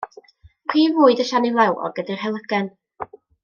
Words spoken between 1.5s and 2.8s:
flewog ydy'r helygen.